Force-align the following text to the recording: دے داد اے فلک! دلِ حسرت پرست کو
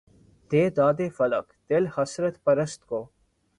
دے 0.51 0.61
داد 0.77 0.97
اے 1.01 1.07
فلک! 1.17 1.45
دلِ 1.69 1.85
حسرت 1.95 2.35
پرست 2.43 2.81
کو 2.89 2.99